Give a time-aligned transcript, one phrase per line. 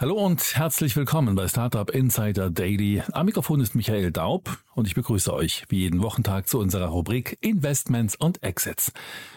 [0.00, 3.02] Hallo und herzlich willkommen bei Startup Insider Daily.
[3.12, 7.36] Am Mikrofon ist Michael Daub und ich begrüße euch wie jeden Wochentag zu unserer Rubrik
[7.42, 8.92] Investments und Exits.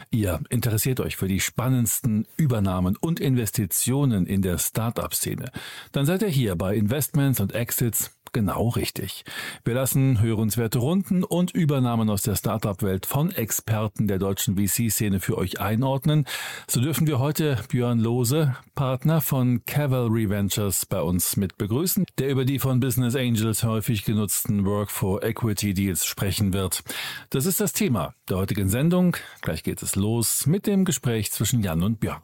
[0.09, 5.51] Ihr interessiert euch für die spannendsten Übernahmen und Investitionen in der Startup-Szene.
[5.91, 9.23] Dann seid ihr hier bei Investments und Exits genau richtig.
[9.63, 15.37] Wir lassen hörenswerte Runden und Übernahmen aus der Startup-Welt von Experten der deutschen VC-Szene für
[15.37, 16.25] euch einordnen.
[16.67, 22.29] So dürfen wir heute Björn Lose, Partner von Cavalry Ventures, bei uns mit begrüßen, der
[22.29, 26.83] über die von Business Angels häufig genutzten Work for Equity Deals sprechen wird.
[27.29, 29.15] Das ist das Thema der heutigen Sendung.
[29.41, 32.21] Gleich geht es los mit dem Gespräch zwischen Jan und Björn.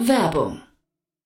[0.00, 0.60] Werbung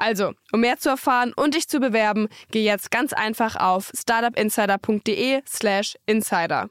[0.00, 5.96] Also, um mehr zu erfahren und dich zu bewerben, geh jetzt ganz einfach auf startupinsider.de/slash
[6.06, 6.70] insider.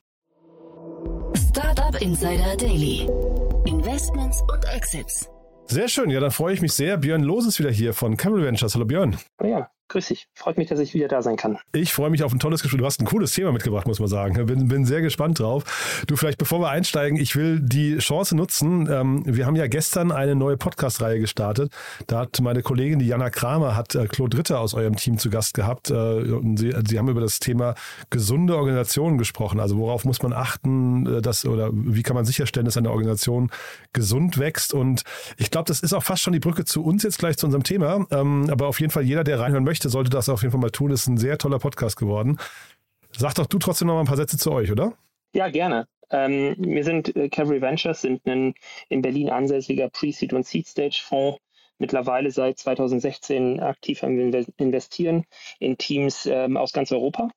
[1.38, 3.08] Startup Insider Daily.
[3.66, 5.30] Investments und Exits.
[5.68, 6.98] Sehr schön, ja, dann freue ich mich sehr.
[6.98, 8.74] Björn Los ist wieder hier von Camel Ventures.
[8.74, 9.20] Hallo Björn.
[9.44, 10.28] Ja, grüß dich.
[10.36, 11.58] Freut mich, dass ich wieder da sein kann.
[11.74, 12.80] Ich freue mich auf ein tolles Gespräch.
[12.80, 14.46] Du hast ein cooles Thema mitgebracht, muss man sagen.
[14.46, 16.04] Bin, bin sehr gespannt drauf.
[16.08, 18.88] Du, vielleicht bevor wir einsteigen, ich will die Chance nutzen.
[18.90, 21.74] Ähm, wir haben ja gestern eine neue Podcast-Reihe gestartet.
[22.08, 25.30] Da hat meine Kollegin, die Jana Kramer, hat äh, Claude Ritter aus eurem Team zu
[25.30, 25.90] Gast gehabt.
[25.90, 27.74] Äh, und sie, sie haben über das Thema
[28.12, 29.60] gesunde Organisationen gesprochen.
[29.60, 33.50] Also worauf muss man achten, äh, dass, oder wie kann man sicherstellen, dass eine Organisation
[33.92, 34.74] gesund wächst?
[34.74, 35.02] Und
[35.38, 37.64] ich glaube, das ist auch fast schon die Brücke zu uns jetzt gleich zu unserem
[37.64, 38.06] Thema.
[38.12, 40.60] Ähm, aber auf jeden Fall jeder, der reinhören möchte, möchte, sollte das auf jeden Fall
[40.60, 40.92] mal tun.
[40.92, 42.38] Ist ein sehr toller Podcast geworden.
[43.18, 44.94] Sag doch du trotzdem noch mal ein paar Sätze zu euch, oder?
[45.34, 45.88] Ja, gerne.
[46.12, 48.56] Ähm, wir sind äh, Cavalry Ventures, sind ein
[48.90, 51.40] in Berlin ansässiger Pre-Seed und Seed-Stage-Fonds.
[51.78, 54.20] Mittlerweile seit 2016 aktiv am
[54.58, 55.24] Investieren
[55.60, 57.30] in Teams ähm, aus ganz Europa.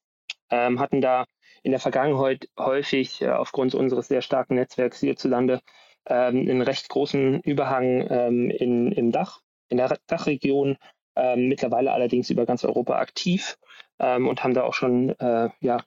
[0.51, 1.27] Ähm, hatten da
[1.63, 5.61] in der Vergangenheit häufig äh, aufgrund unseres sehr starken Netzwerks hierzulande
[6.07, 9.39] ähm, einen recht großen Überhang ähm, in, im Dach,
[9.69, 10.77] in der Dachregion
[11.17, 13.59] ähm, mittlerweile allerdings über ganz Europa aktiv
[13.99, 15.79] ähm, und haben da auch schon äh, ja,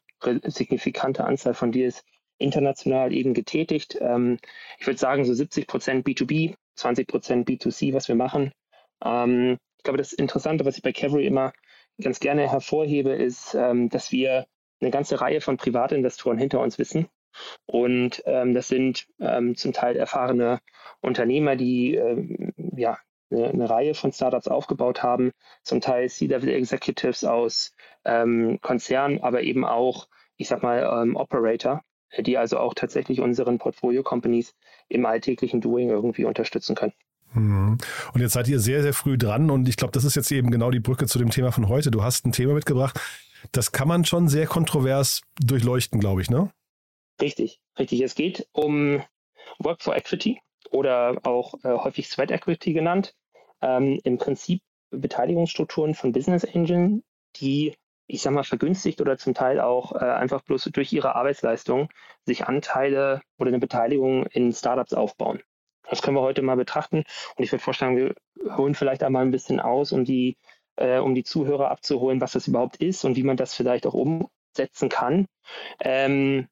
[0.44, 2.04] signifikante Anzahl von Deals
[2.38, 3.98] international eben getätigt.
[4.02, 4.38] Ähm,
[4.80, 8.52] ich würde sagen, so 70 Prozent B2B, 20 Prozent B2C, was wir machen.
[9.04, 11.54] Ähm, ich glaube, das Interessante, was ich bei Cavalry immer
[12.02, 14.48] ganz gerne hervorhebe, ist, ähm, dass wir
[14.82, 17.08] eine ganze Reihe von Privatinvestoren hinter uns wissen.
[17.66, 20.62] Und ähm, das sind zum Teil erfahrene
[21.02, 22.00] Unternehmer, die
[22.78, 22.98] ja,
[23.36, 25.32] eine, eine Reihe von Startups aufgebaut haben,
[25.64, 27.74] zum Teil C-Level Executives aus
[28.06, 30.08] ähm, Konzernen, aber eben auch,
[30.38, 31.82] ich sag mal, ähm, Operator,
[32.18, 34.56] die also auch tatsächlich unseren Portfolio-Companies
[34.88, 36.94] im alltäglichen Doing irgendwie unterstützen können.
[37.34, 37.78] Mhm.
[38.14, 40.52] Und jetzt seid ihr sehr, sehr früh dran und ich glaube, das ist jetzt eben
[40.52, 41.92] genau die Brücke zu dem Thema von heute.
[41.92, 43.00] Du hast ein Thema mitgebracht,
[43.52, 46.52] das kann man schon sehr kontrovers durchleuchten, glaube ich, ne?
[47.22, 48.02] Richtig, richtig.
[48.02, 49.02] Es geht um
[49.60, 50.40] Work for Equity
[50.72, 53.16] oder auch äh, häufig Sweat Equity genannt.
[53.66, 54.62] Ähm, Im Prinzip
[54.92, 57.02] Beteiligungsstrukturen von Business Engine,
[57.38, 61.90] die, ich sag mal, vergünstigt oder zum Teil auch äh, einfach bloß durch ihre Arbeitsleistung
[62.26, 65.42] sich Anteile oder eine Beteiligung in Startups aufbauen.
[65.90, 67.04] Das können wir heute mal betrachten.
[67.36, 70.38] Und ich würde vorschlagen, wir holen vielleicht einmal ein bisschen aus, um die,
[70.76, 73.96] äh, um die Zuhörer abzuholen, was das überhaupt ist und wie man das vielleicht auch
[73.96, 75.26] umsetzen kann.
[75.80, 76.48] Ähm,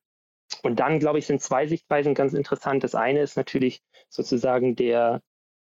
[0.64, 2.84] und dann, glaube ich, sind zwei Sichtweisen ganz interessant.
[2.84, 5.22] Das eine ist natürlich sozusagen der,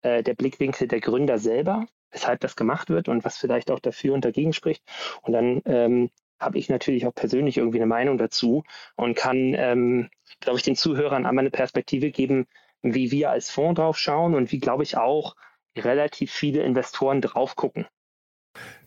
[0.06, 4.14] äh, der Blickwinkel der Gründer selber, weshalb das gemacht wird und was vielleicht auch dafür
[4.14, 4.82] und dagegen spricht.
[5.22, 8.62] Und dann ähm, habe ich natürlich auch persönlich irgendwie eine Meinung dazu
[8.94, 10.08] und kann, ähm,
[10.40, 12.46] glaube ich, den Zuhörern einmal eine Perspektive geben,
[12.82, 15.34] wie wir als Fonds drauf schauen und wie, glaube ich, auch
[15.76, 17.86] relativ viele Investoren drauf gucken.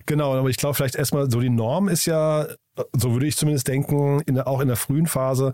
[0.06, 2.48] Genau, aber ich glaube vielleicht erstmal so die Norm ist ja,
[2.94, 5.54] so würde ich zumindest denken, in der, auch in der frühen Phase,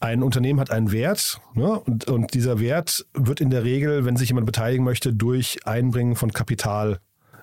[0.00, 1.78] ein Unternehmen hat einen Wert ne?
[1.78, 6.16] und, und dieser Wert wird in der Regel, wenn sich jemand beteiligen möchte, durch Einbringen
[6.16, 6.98] von Kapital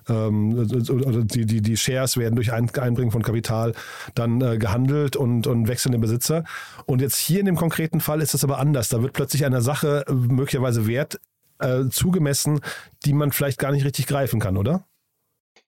[0.08, 3.74] ähm, oder die, die, die Shares werden durch Einbringen von Kapital
[4.14, 6.44] dann äh, gehandelt und, und wechseln den Besitzer.
[6.86, 8.88] Und jetzt hier in dem konkreten Fall ist das aber anders.
[8.88, 11.20] Da wird plötzlich einer Sache äh, möglicherweise Wert
[11.60, 12.60] äh, zugemessen,
[13.04, 14.84] die man vielleicht gar nicht richtig greifen kann, oder?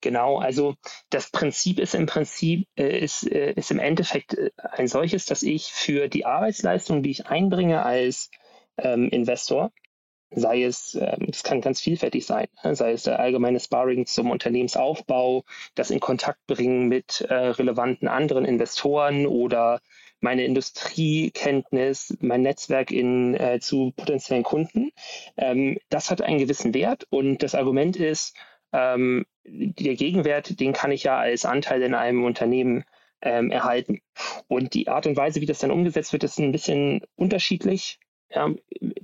[0.00, 0.76] Genau, also
[1.10, 5.42] das Prinzip ist im Prinzip, äh, ist, äh, ist im Endeffekt äh, ein solches, dass
[5.42, 8.30] ich für die Arbeitsleistung, die ich einbringe als
[8.78, 9.72] ähm, Investor,
[10.30, 12.74] sei es, ähm, es kann ganz vielfältig sein, ne?
[12.74, 15.44] sei es der allgemeine Sparring zum Unternehmensaufbau,
[15.74, 19.80] das in Kontakt bringen mit relevanten anderen Investoren oder
[20.20, 24.92] meine Industriekenntnis, mein Netzwerk in, äh, zu potenziellen Kunden.
[25.36, 28.36] Ähm, das hat einen gewissen Wert und das Argument ist,
[28.72, 32.84] ähm, der Gegenwert, den kann ich ja als Anteil in einem Unternehmen
[33.22, 34.00] ähm, erhalten.
[34.48, 37.98] Und die Art und Weise, wie das dann umgesetzt wird, ist ein bisschen unterschiedlich.
[38.32, 38.48] Ja,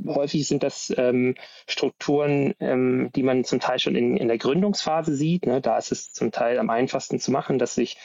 [0.07, 1.35] häufig sind das ähm,
[1.67, 5.47] Strukturen, ähm, die man zum Teil schon in, in der Gründungsphase sieht.
[5.47, 5.61] Ne?
[5.61, 7.97] Da ist es zum Teil am einfachsten zu machen, dass sich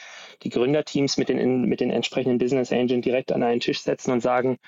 [0.42, 4.20] die Gründerteams mit den, mit den entsprechenden Business Agent direkt an einen Tisch setzen und
[4.20, 4.58] sagen,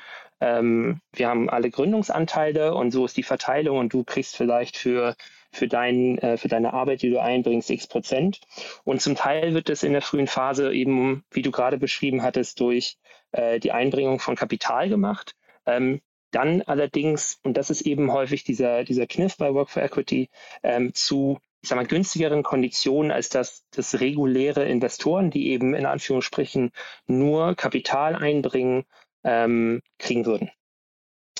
[0.40, 5.16] ähm, wir haben alle Gründungsanteile und so ist die Verteilung und du kriegst vielleicht für
[5.54, 8.40] für, dein, äh, für deine Arbeit, die du einbringst, x Prozent.
[8.84, 12.60] Und zum Teil wird es in der frühen Phase eben, wie du gerade beschrieben hattest,
[12.60, 12.98] durch
[13.32, 15.34] äh, die Einbringung von Kapital gemacht.
[15.66, 20.30] Ähm, dann allerdings, und das ist eben häufig dieser, dieser Kniff bei Work for Equity,
[20.62, 25.86] ähm, zu ich sag mal, günstigeren Konditionen als das, das reguläre Investoren, die eben in
[25.86, 26.72] Anführungsstrichen
[27.06, 28.84] nur Kapital einbringen,
[29.24, 30.50] ähm, kriegen würden.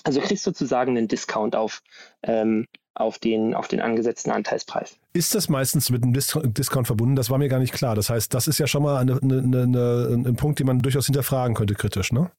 [0.03, 1.83] Also kriegst du sozusagen einen Discount auf,
[2.23, 4.99] ähm, auf, den, auf den angesetzten Anteilspreis.
[5.13, 7.17] Ist das meistens mit einem Discount verbunden?
[7.17, 7.95] Das war mir gar nicht klar.
[7.95, 11.07] Das heißt, das ist ja schon mal eine, eine, eine, ein Punkt, den man durchaus
[11.07, 12.31] hinterfragen könnte, kritisch, ne?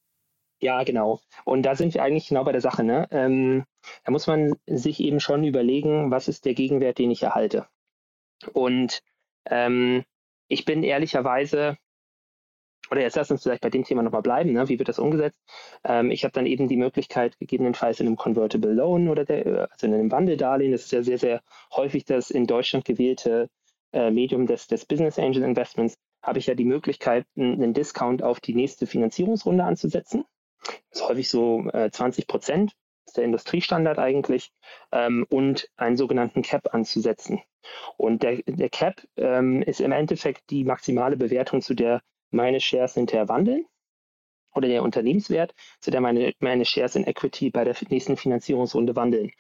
[0.62, 1.20] Ja, genau.
[1.44, 2.84] Und da sind wir eigentlich genau bei der Sache.
[2.84, 3.08] Ne?
[3.12, 3.66] Ähm,
[4.06, 7.68] da muss man sich eben schon überlegen, was ist der Gegenwert, den ich erhalte.
[8.54, 9.02] Und
[9.48, 10.06] ähm,
[10.48, 11.78] ich bin ehrlicherweise
[12.92, 14.68] oder jetzt lass uns vielleicht bei dem Thema nochmal bleiben, ne?
[14.70, 15.38] wie wird das umgesetzt?
[15.84, 19.88] Ähm, ich habe dann eben die Möglichkeit, gegebenenfalls in einem Convertible Loan oder der, also
[19.88, 21.42] in einem Wandeldarlehen, das ist ja sehr, sehr
[21.76, 23.50] häufig das in Deutschland gewählte
[23.94, 28.40] äh, Medium des, des Business Angel Investments, habe ich ja die Möglichkeit, einen Discount auf
[28.40, 30.26] die nächste Finanzierungsrunde anzusetzen.
[30.90, 32.74] Das ist häufig so äh, 20 Prozent,
[33.06, 34.52] ist der Industriestandard eigentlich,
[34.92, 37.42] ähm, und einen sogenannten Cap anzusetzen.
[37.98, 42.94] Und der, der Cap ähm, ist im Endeffekt die maximale Bewertung, zu der meine Shares
[42.96, 43.66] hinterher wandeln
[44.56, 49.32] oder der Unternehmenswert, zu der meine, meine Shares in Equity bei der nächsten Finanzierungsrunde wandeln.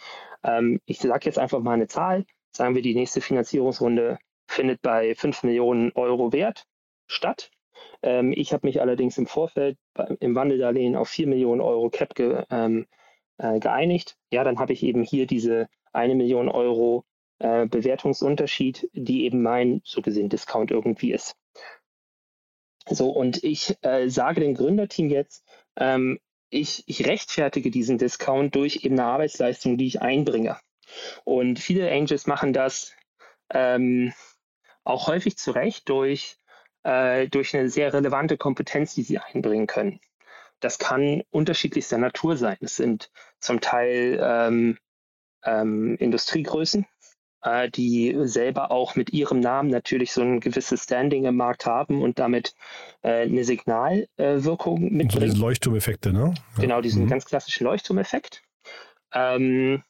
[0.43, 2.25] Ähm, ich sage jetzt einfach mal eine Zahl.
[2.51, 4.17] Sagen wir, die nächste Finanzierungsrunde
[4.47, 6.65] findet bei 5 Millionen Euro Wert
[7.07, 7.51] statt.
[8.01, 12.15] Ähm, ich habe mich allerdings im Vorfeld bei, im Wandeldarlehen auf 4 Millionen Euro Cap
[12.15, 12.85] ge, ähm,
[13.38, 14.17] äh, geeinigt.
[14.31, 17.05] Ja, dann habe ich eben hier diese 1 Million Euro
[17.39, 21.35] äh, Bewertungsunterschied, die eben mein so gesehen Discount irgendwie ist.
[22.89, 25.43] So, und ich äh, sage dem Gründerteam jetzt,
[25.75, 30.57] ähm, ich, ich rechtfertige diesen Discount durch eben eine Arbeitsleistung, die ich einbringe.
[31.23, 32.93] Und viele Angels machen das
[33.49, 34.13] ähm,
[34.83, 36.37] auch häufig zu Recht durch,
[36.83, 39.99] äh, durch eine sehr relevante Kompetenz, die sie einbringen können.
[40.59, 42.57] Das kann unterschiedlichster Natur sein.
[42.61, 44.77] Es sind zum Teil ähm,
[45.43, 46.85] ähm, Industriegrößen,
[47.45, 52.01] äh, die selber auch mit ihrem Namen natürlich so ein gewisses Standing im Markt haben
[52.01, 52.55] und damit
[53.03, 55.10] äh, eine Signalwirkung mitbringen.
[55.12, 56.34] So diese Leuchtturmeffekte, ne?
[56.55, 56.62] Ja.
[56.62, 57.10] Genau, diesen mhm.
[57.10, 58.41] ganz klassischen Leuchtturmeffekt.
[59.13, 59.84] Ähm,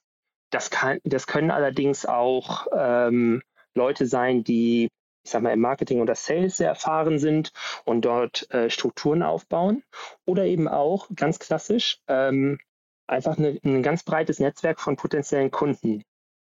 [0.51, 3.41] das, kann, das können allerdings auch ähm,
[3.74, 4.89] Leute sein, die,
[5.24, 7.53] ich sag mal, im Marketing oder Sales sehr erfahren sind
[7.86, 9.84] und dort äh, Strukturen aufbauen.
[10.25, 12.60] Oder eben auch ganz klassisch ähm,
[13.08, 16.03] einfach eine, ein ganz breites Netzwerk von potenziellen Kunden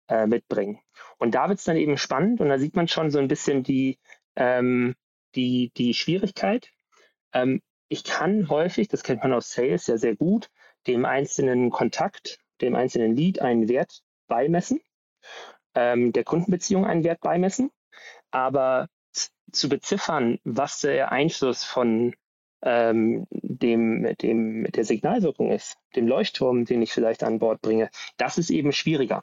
[0.08, 0.80] äh, mitbringen.
[1.18, 3.62] Und da wird es dann eben spannend und da sieht man schon so ein bisschen
[3.62, 3.98] die,
[4.36, 4.94] ähm,
[5.34, 6.70] die, die Schwierigkeit.
[7.32, 10.50] Ähm, ich kann häufig, das kennt man aus Sales ja sehr gut,
[10.86, 14.80] dem einzelnen Kontakt, dem einzelnen Lead einen Wert beimessen,
[15.74, 17.70] ähm, der Kundenbeziehung einen Wert beimessen.
[18.30, 18.88] Aber
[19.52, 22.14] zu beziffern, was der Einfluss von
[22.62, 28.38] ähm, dem, dem, der Signalwirkung ist, dem Leuchtturm, den ich vielleicht an Bord bringe, das
[28.38, 29.22] ist eben schwieriger.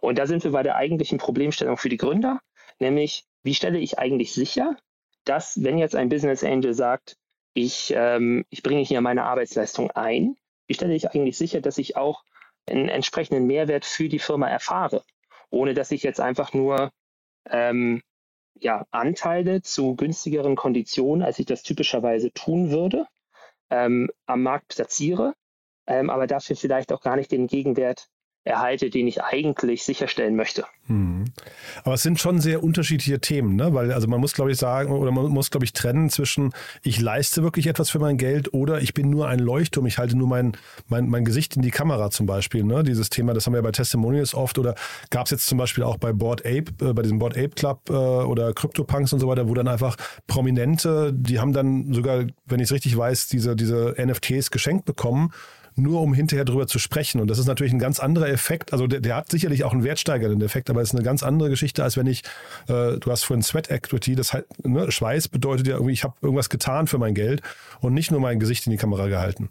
[0.00, 2.40] Und da sind wir bei der eigentlichen Problemstellung für die Gründer,
[2.78, 4.76] nämlich wie stelle ich eigentlich sicher,
[5.24, 7.16] dass wenn jetzt ein Business Angel sagt,
[7.54, 11.96] ich, ähm, ich bringe hier meine Arbeitsleistung ein, wie stelle ich eigentlich sicher, dass ich
[11.96, 12.24] auch
[12.66, 15.04] einen entsprechenden Mehrwert für die Firma erfahre,
[15.50, 16.90] ohne dass ich jetzt einfach nur
[17.50, 18.02] ähm,
[18.54, 23.06] ja, Anteile zu günstigeren Konditionen, als ich das typischerweise tun würde,
[23.70, 25.34] ähm, am Markt platziere,
[25.86, 28.08] ähm, aber dafür vielleicht auch gar nicht den Gegenwert
[28.44, 30.64] erhalte, den ich eigentlich sicherstellen möchte.
[30.86, 31.24] Hm.
[31.82, 33.72] Aber es sind schon sehr unterschiedliche Themen, ne?
[33.72, 37.00] Weil also man muss, glaube ich, sagen, oder man muss, glaube ich, trennen zwischen ich
[37.00, 40.28] leiste wirklich etwas für mein Geld oder ich bin nur ein Leuchtturm, ich halte nur
[40.28, 40.52] mein,
[40.88, 42.64] mein, mein Gesicht in die Kamera zum Beispiel.
[42.64, 42.82] Ne?
[42.82, 44.74] Dieses Thema, das haben wir ja bei Testimonials oft oder
[45.08, 47.88] gab es jetzt zum Beispiel auch bei Board Ape, äh, bei diesem Board Ape Club
[47.88, 49.96] äh, oder CryptoPunks und so weiter, wo dann einfach
[50.26, 55.32] Prominente, die haben dann sogar, wenn ich es richtig weiß, diese, diese NFTs geschenkt bekommen
[55.76, 57.20] nur um hinterher drüber zu sprechen.
[57.20, 58.72] Und das ist natürlich ein ganz anderer Effekt.
[58.72, 61.50] Also der, der hat sicherlich auch einen wertsteigernden Effekt, aber es ist eine ganz andere
[61.50, 62.22] Geschichte, als wenn ich,
[62.68, 66.14] äh, du hast vorhin Sweat Equity, das halt, ne, Schweiß bedeutet ja irgendwie, ich habe
[66.22, 67.42] irgendwas getan für mein Geld
[67.80, 69.50] und nicht nur mein Gesicht in die Kamera gehalten.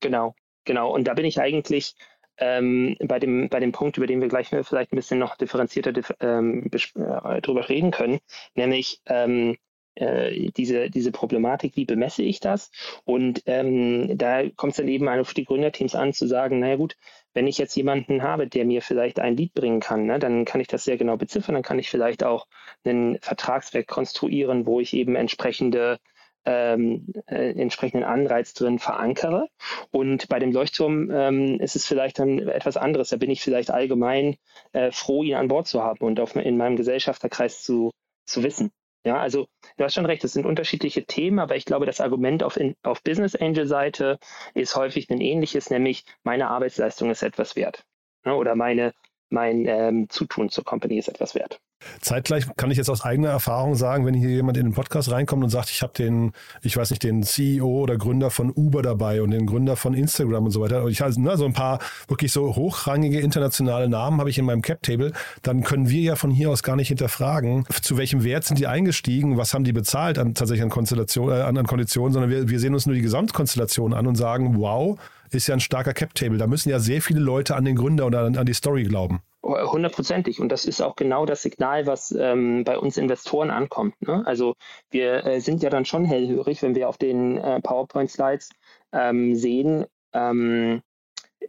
[0.00, 0.92] Genau, genau.
[0.92, 1.94] Und da bin ich eigentlich
[2.38, 5.92] ähm, bei, dem, bei dem Punkt, über den wir gleich vielleicht ein bisschen noch differenzierter
[6.20, 8.18] ähm, äh, drüber reden können,
[8.54, 9.56] nämlich ähm,
[9.94, 12.70] äh, diese, diese Problematik, wie bemesse ich das?
[13.04, 16.96] Und ähm, da kommt es dann eben auf die Gründerteams an, zu sagen, naja gut,
[17.32, 20.60] wenn ich jetzt jemanden habe, der mir vielleicht ein Lied bringen kann, ne, dann kann
[20.60, 22.46] ich das sehr genau beziffern, dann kann ich vielleicht auch
[22.84, 25.98] einen Vertragswerk konstruieren, wo ich eben entsprechende
[26.46, 29.48] ähm, äh, entsprechenden Anreiz drin verankere.
[29.90, 33.08] Und bei dem Leuchtturm ähm, ist es vielleicht dann etwas anderes.
[33.08, 34.36] Da bin ich vielleicht allgemein
[34.72, 37.90] äh, froh, ihn an Bord zu haben und auf, in meinem Gesellschafterkreis zu,
[38.26, 38.70] zu wissen.
[39.04, 39.46] Ja, also
[39.76, 43.02] du hast schon recht, es sind unterschiedliche Themen, aber ich glaube, das Argument auf, auf
[43.02, 44.18] Business Angel Seite
[44.54, 47.84] ist häufig ein ähnliches, nämlich meine Arbeitsleistung ist etwas wert.
[48.24, 48.94] Ne, oder meine,
[49.30, 51.60] mein ähm, Zutun zur Company ist etwas wert.
[52.00, 55.44] Zeitgleich kann ich jetzt aus eigener Erfahrung sagen, wenn hier jemand in den Podcast reinkommt
[55.44, 59.22] und sagt, ich habe den, ich weiß nicht, den CEO oder Gründer von Uber dabei
[59.22, 60.82] und den Gründer von Instagram und so weiter.
[60.82, 61.78] Und ich habe ne, so ein paar
[62.08, 65.12] wirklich so hochrangige internationale Namen habe ich in meinem Cap-Table.
[65.42, 68.66] Dann können wir ja von hier aus gar nicht hinterfragen, zu welchem Wert sind die
[68.66, 72.48] eingestiegen, was haben die bezahlt an tatsächlich an Konstellation, äh, an, an Konditionen, sondern wir,
[72.48, 74.98] wir sehen uns nur die Gesamtkonstellation an und sagen, wow,
[75.34, 76.38] ist ja ein starker Cap-Table.
[76.38, 79.20] Da müssen ja sehr viele Leute an den Gründer oder an, an die Story glauben.
[79.42, 80.40] Hundertprozentig.
[80.40, 84.00] Und das ist auch genau das Signal, was ähm, bei uns Investoren ankommt.
[84.00, 84.22] Ne?
[84.26, 84.54] Also
[84.90, 88.50] wir äh, sind ja dann schon hellhörig, wenn wir auf den äh, PowerPoint-Slides
[88.92, 90.80] ähm, sehen, ähm,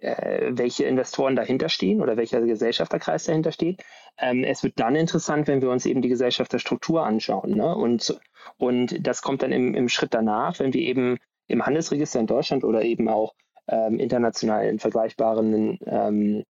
[0.02, 3.82] äh, welche Investoren dahinter stehen oder welcher Gesellschafterkreis dahinter steht.
[4.18, 7.52] Ähm, es wird dann interessant, wenn wir uns eben die Gesellschafterstruktur anschauen.
[7.52, 7.74] Ne?
[7.74, 8.20] Und,
[8.58, 12.64] und das kommt dann im, im Schritt danach, wenn wir eben im Handelsregister in Deutschland
[12.64, 13.36] oder eben auch
[13.68, 16.44] ähm, international in vergleichbaren ähm,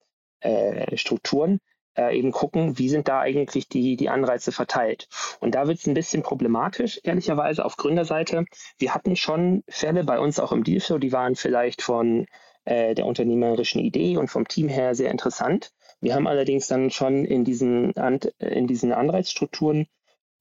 [0.41, 1.61] äh, Strukturen
[1.97, 5.09] äh, eben gucken, wie sind da eigentlich die, die Anreize verteilt.
[5.41, 8.45] Und da wird es ein bisschen problematisch, ehrlicherweise, auf Gründerseite.
[8.79, 12.27] Wir hatten schon Fälle bei uns auch im Dealflow, die waren vielleicht von
[12.65, 15.73] äh, der unternehmerischen Idee und vom Team her sehr interessant.
[16.01, 17.93] Wir haben allerdings dann schon in diesen,
[18.39, 19.87] in diesen Anreizstrukturen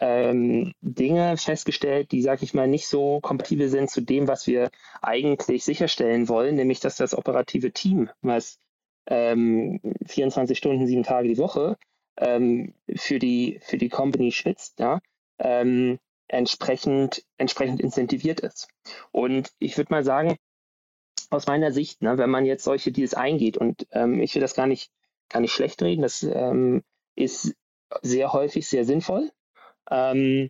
[0.02, 4.72] ähm, Dinge festgestellt, die, sag ich mal, nicht so kompatibel sind zu dem, was wir
[5.02, 8.60] eigentlich sicherstellen wollen, nämlich dass das operative Team, was
[9.06, 11.78] ähm, 24 Stunden, sieben Tage die Woche
[12.18, 15.02] ähm, für, die, für die Company schwitzt, ja,
[15.38, 18.70] ähm, entsprechend, entsprechend incentiviert ist.
[19.12, 20.38] Und ich würde mal sagen,
[21.30, 24.56] aus meiner Sicht, ne, wenn man jetzt solche Deals eingeht, und ähm, ich will das
[24.56, 24.92] gar nicht,
[25.30, 26.82] gar nicht schlecht reden, das ähm,
[27.16, 27.54] ist
[28.02, 29.32] sehr häufig sehr sinnvoll,
[29.90, 30.50] ähm,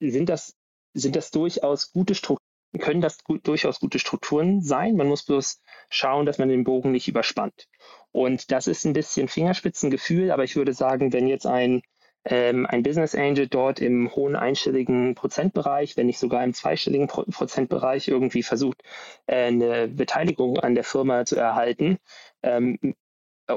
[0.00, 0.56] sind, das,
[0.94, 2.44] sind das durchaus gute Strukturen
[2.78, 4.96] können das gut, durchaus gute Strukturen sein.
[4.96, 5.60] Man muss bloß
[5.90, 7.68] schauen, dass man den Bogen nicht überspannt.
[8.12, 11.82] Und das ist ein bisschen Fingerspitzengefühl, aber ich würde sagen, wenn jetzt ein,
[12.24, 17.24] ähm, ein Business Angel dort im hohen einstelligen Prozentbereich, wenn nicht sogar im zweistelligen Pro
[17.24, 18.82] Prozentbereich irgendwie versucht,
[19.26, 21.98] äh, eine Beteiligung an der Firma zu erhalten,
[22.42, 22.78] ähm,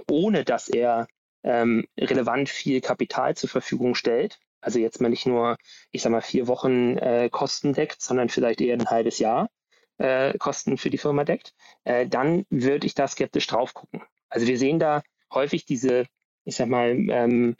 [0.09, 1.07] ohne dass er
[1.43, 5.57] ähm, relevant viel Kapital zur Verfügung stellt, also jetzt mal nicht nur,
[5.91, 9.49] ich sag mal, vier Wochen äh, Kosten deckt, sondern vielleicht eher ein halbes Jahr
[9.97, 14.01] äh, Kosten für die Firma deckt, äh, dann würde ich da skeptisch drauf gucken.
[14.29, 15.01] Also wir sehen da
[15.33, 16.05] häufig diese,
[16.43, 17.55] ich sag mal, ähm,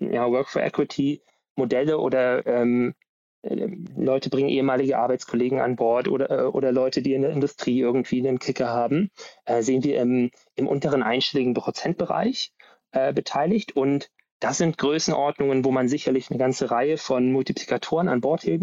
[0.00, 1.22] ja, Work for Equity
[1.56, 2.94] Modelle oder ähm,
[3.42, 7.80] äh, Leute bringen ehemalige Arbeitskollegen an Bord oder, äh, oder Leute, die in der Industrie
[7.80, 9.10] irgendwie einen Kicker haben,
[9.44, 12.52] äh, sehen wir im, im unteren einstelligen Prozentbereich
[12.92, 18.20] äh, beteiligt und das sind Größenordnungen, wo man sicherlich eine ganze Reihe von Multiplikatoren an
[18.20, 18.60] Bord äh,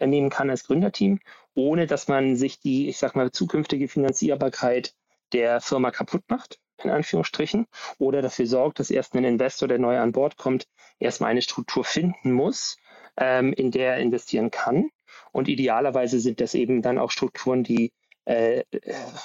[0.00, 1.20] nehmen kann als Gründerteam,
[1.54, 4.94] ohne dass man sich die, ich sag mal, zukünftige Finanzierbarkeit
[5.32, 7.66] der Firma kaputt macht, in Anführungsstrichen,
[7.98, 10.66] oder dafür sorgt, dass erst ein Investor, der neu an Bord kommt,
[10.98, 12.78] erstmal eine Struktur finden muss,
[13.18, 14.90] ähm, in der er investieren kann.
[15.32, 17.92] Und idealerweise sind das eben dann auch Strukturen, die
[18.28, 18.64] äh,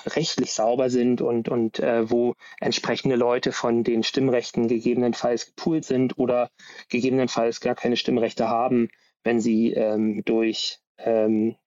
[0.05, 6.17] rechtlich sauber sind und, und äh, wo entsprechende Leute von den Stimmrechten gegebenenfalls gepoolt sind
[6.17, 6.49] oder
[6.87, 8.87] gegebenenfalls gar keine Stimmrechte haben,
[9.25, 11.57] wenn sie ähm, durch ähm,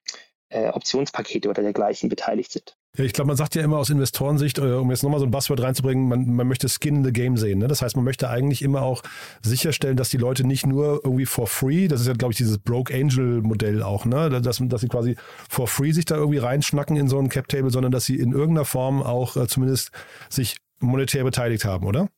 [0.49, 2.79] äh, Optionspakete oder dergleichen beteiligt sind.
[2.99, 5.63] Ich glaube, man sagt ja immer aus Investorensicht, äh, um jetzt nochmal so ein Buzzword
[5.63, 7.59] reinzubringen, man, man möchte Skin in the Game sehen.
[7.59, 7.69] Ne?
[7.69, 9.03] Das heißt, man möchte eigentlich immer auch
[9.43, 12.59] sicherstellen, dass die Leute nicht nur irgendwie for free, das ist ja, glaube ich, dieses
[12.59, 14.31] Broke Angel Modell auch, ne?
[14.41, 15.17] dass, dass sie quasi
[15.49, 18.33] for free sich da irgendwie reinschnacken in so ein Cap Table, sondern dass sie in
[18.33, 19.91] irgendeiner Form auch äh, zumindest
[20.31, 22.09] sich monetär beteiligt haben, oder?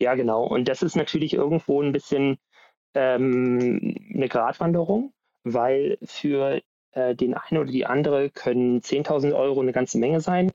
[0.00, 0.44] Ja, genau.
[0.44, 2.38] Und das ist natürlich irgendwo ein bisschen
[2.94, 5.12] ähm, eine Gratwanderung,
[5.44, 6.60] weil für
[6.94, 10.52] äh, den einen oder die andere können 10.000 Euro eine ganze Menge sein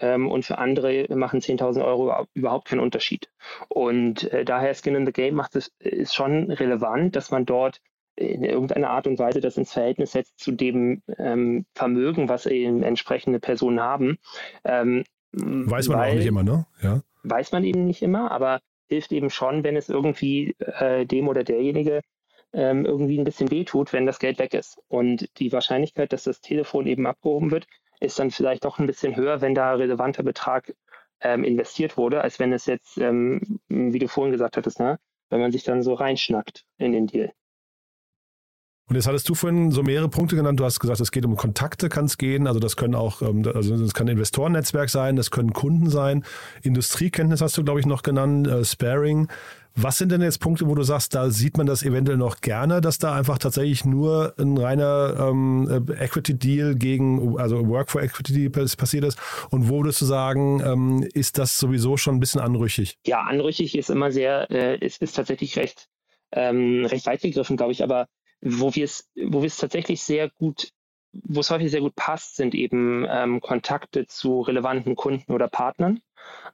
[0.00, 3.30] ähm, und für andere machen 10.000 Euro überhaupt keinen Unterschied.
[3.68, 7.80] Und äh, daher Skin in the Game macht es ist schon relevant, dass man dort
[8.14, 12.82] in irgendeiner Art und Weise das ins Verhältnis setzt zu dem ähm, Vermögen, was eben
[12.82, 14.18] entsprechende Personen haben.
[14.64, 16.66] Ähm, weiß man auch nicht immer, ne?
[16.82, 17.00] Ja.
[17.22, 21.44] Weiß man eben nicht immer, aber hilft eben schon, wenn es irgendwie äh, dem oder
[21.44, 22.02] derjenige
[22.52, 24.78] ähm, irgendwie ein bisschen wehtut, wenn das Geld weg ist.
[24.88, 27.66] Und die Wahrscheinlichkeit, dass das Telefon eben abgehoben wird,
[28.00, 30.74] ist dann vielleicht doch ein bisschen höher, wenn da relevanter Betrag
[31.20, 34.98] ähm, investiert wurde, als wenn es jetzt, ähm, wie du vorhin gesagt hattest, ne,
[35.30, 37.32] wenn man sich dann so reinschnackt in den Deal.
[38.88, 40.58] Und jetzt hattest du vorhin so mehrere Punkte genannt.
[40.60, 42.46] Du hast gesagt, es geht um Kontakte, kann es gehen.
[42.46, 46.24] Also das können auch, ähm, also das kann Investorennetzwerk sein, das können Kunden sein.
[46.62, 49.28] Industriekenntnis hast du, glaube ich, noch genannt, äh, Sparing.
[49.74, 52.82] Was sind denn jetzt Punkte, wo du sagst, da sieht man das eventuell noch gerne,
[52.82, 58.50] dass da einfach tatsächlich nur ein reiner ähm, äh, Equity-Deal gegen, also Work for Equity
[58.50, 59.18] passiert ist?
[59.50, 62.98] Und wo würdest du sagen, ähm, ist das sowieso schon ein bisschen anrüchig?
[63.06, 65.88] Ja, anrüchig ist immer sehr, äh, ist, ist tatsächlich recht,
[66.32, 67.82] ähm, recht weit gegriffen, glaube ich.
[67.82, 68.08] Aber
[68.42, 70.72] wo wir es, wo wir es tatsächlich sehr gut
[71.12, 76.00] wo es häufig sehr gut passt, sind eben ähm, Kontakte zu relevanten Kunden oder Partnern.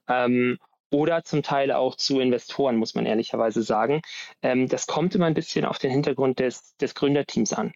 [0.09, 0.59] Ähm,
[0.91, 4.01] oder zum Teil auch zu Investoren, muss man ehrlicherweise sagen.
[4.43, 7.73] Ähm, das kommt immer ein bisschen auf den Hintergrund des, des Gründerteams an.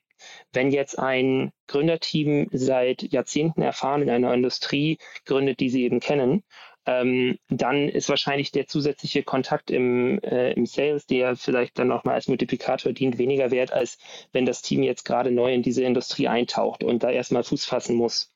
[0.53, 6.43] Wenn jetzt ein Gründerteam seit Jahrzehnten erfahren in einer Industrie gründet, die sie eben kennen,
[6.87, 12.15] ähm, dann ist wahrscheinlich der zusätzliche Kontakt im, äh, im Sales, der vielleicht dann nochmal
[12.15, 13.99] als Multiplikator dient, weniger wert, als
[14.33, 17.97] wenn das Team jetzt gerade neu in diese Industrie eintaucht und da erstmal Fuß fassen
[17.97, 18.35] muss.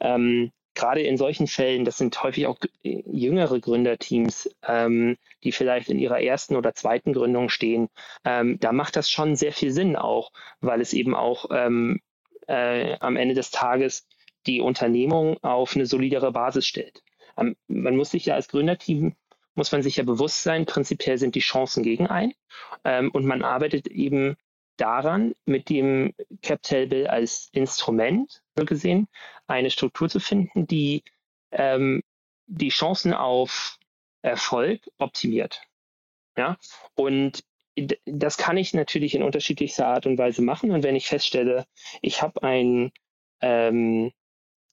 [0.00, 5.98] Ähm, gerade in solchen Fällen, das sind häufig auch jüngere Gründerteams, ähm, die vielleicht in
[5.98, 7.88] ihrer ersten oder zweiten Gründung stehen,
[8.24, 10.30] ähm, da macht das schon sehr viel Sinn auch,
[10.60, 12.00] weil es eben auch ähm,
[12.46, 14.06] äh, am Ende des Tages
[14.46, 17.02] die Unternehmung auf eine solidere Basis stellt.
[17.68, 19.14] Man muss sich ja als Gründerteam
[19.54, 22.32] muss man sich ja bewusst sein, prinzipiell sind die Chancen gegen ein
[22.84, 24.36] ähm, und man arbeitet eben
[24.76, 29.08] daran, mit dem Cap Table als Instrument so gesehen
[29.48, 31.02] eine Struktur zu finden, die
[31.50, 32.02] ähm,
[32.46, 33.78] die Chancen auf
[34.22, 35.62] Erfolg optimiert.
[36.36, 36.56] Ja,
[36.94, 37.44] und
[38.04, 40.70] das kann ich natürlich in unterschiedlichster Art und Weise machen.
[40.70, 41.66] Und wenn ich feststelle,
[42.00, 42.92] ich habe ein,
[43.40, 44.12] ähm,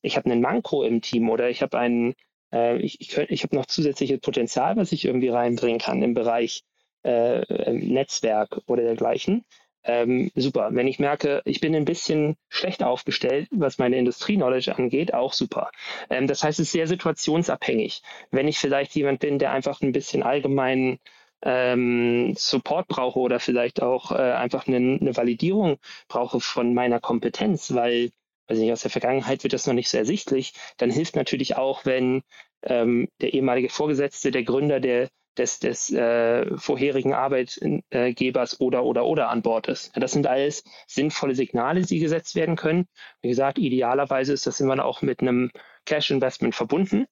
[0.01, 2.15] ich habe einen Manko im Team oder ich habe einen,
[2.55, 6.63] äh, ich, ich, ich habe noch zusätzliches Potenzial, was ich irgendwie reinbringen kann im Bereich
[7.03, 9.45] äh, Netzwerk oder dergleichen,
[9.85, 10.69] ähm, super.
[10.73, 15.69] Wenn ich merke, ich bin ein bisschen schlecht aufgestellt, was meine Industrie-Knowledge angeht, auch super.
[16.09, 18.01] Ähm, das heißt, es ist sehr situationsabhängig.
[18.31, 20.99] Wenn ich vielleicht jemand bin, der einfach ein bisschen allgemeinen
[21.43, 27.73] ähm, Support brauche oder vielleicht auch äh, einfach eine, eine Validierung brauche von meiner Kompetenz,
[27.75, 28.09] weil
[28.47, 31.85] weiß nicht, aus der Vergangenheit wird das noch nicht so ersichtlich, dann hilft natürlich auch,
[31.85, 32.21] wenn
[32.65, 39.29] ähm, der ehemalige Vorgesetzte, der Gründer, der des, des äh, vorherigen Arbeitgebers oder oder oder
[39.29, 39.91] an Bord ist.
[39.95, 42.87] Das sind alles sinnvolle Signale, die gesetzt werden können.
[43.21, 45.51] Wie gesagt, idealerweise ist das immer auch mit einem
[45.85, 47.05] Cash Investment verbunden,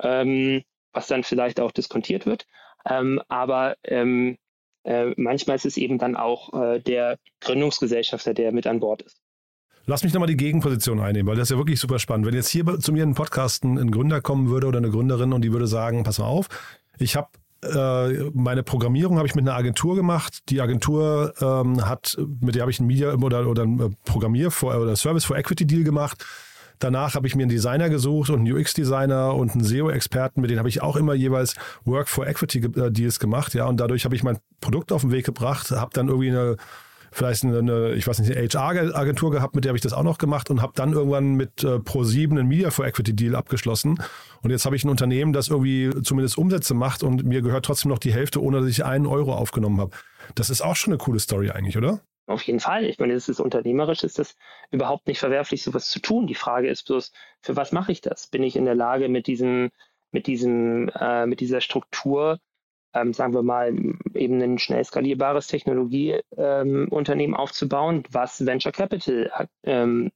[0.00, 0.62] ähm,
[0.92, 2.46] was dann vielleicht auch diskontiert wird.
[2.88, 4.36] Ähm, aber ähm,
[4.84, 9.21] äh, manchmal ist es eben dann auch äh, der Gründungsgesellschafter, der mit an Bord ist.
[9.86, 12.26] Lass mich nochmal die Gegenposition einnehmen, weil das ist ja wirklich super spannend.
[12.26, 15.32] Wenn jetzt hier zu mir in den Podcast ein, Gründer kommen würde oder eine Gründerin
[15.32, 16.48] und die würde sagen, pass mal auf,
[16.98, 17.28] ich habe
[17.64, 20.50] äh, meine Programmierung habe ich mit einer Agentur gemacht.
[20.50, 24.96] Die Agentur ähm, hat, mit der habe ich ein Media oder, oder ein Programmier oder
[24.96, 26.24] Service for Equity Deal gemacht.
[26.78, 30.58] Danach habe ich mir einen Designer gesucht und einen UX-Designer und einen SEO-Experten, mit denen
[30.58, 33.66] habe ich auch immer jeweils Work for Equity äh, Deals gemacht, ja.
[33.66, 36.56] Und dadurch habe ich mein Produkt auf den Weg gebracht, habe dann irgendwie eine
[37.12, 40.50] vielleicht eine, ich weiß nicht, HR-Agentur gehabt, mit der habe ich das auch noch gemacht
[40.50, 44.02] und habe dann irgendwann mit äh, Pro7 einen Media for Equity Deal abgeschlossen.
[44.42, 47.90] Und jetzt habe ich ein Unternehmen, das irgendwie zumindest Umsätze macht und mir gehört trotzdem
[47.90, 49.92] noch die Hälfte, ohne dass ich einen Euro aufgenommen habe.
[50.34, 52.00] Das ist auch schon eine coole Story eigentlich, oder?
[52.26, 52.84] Auf jeden Fall.
[52.84, 54.36] Ich meine, das ist unternehmerisch, ist das
[54.70, 56.26] überhaupt nicht verwerflich, sowas zu tun.
[56.26, 58.28] Die Frage ist bloß, für was mache ich das?
[58.28, 59.70] Bin ich in der Lage, mit diesem,
[60.12, 62.38] mit diesem, äh, mit dieser Struktur
[62.94, 63.74] ähm, sagen wir mal,
[64.14, 69.30] eben ein schnell skalierbares Technologieunternehmen ähm, aufzubauen, was Venture Capital
[69.64, 70.10] ähm,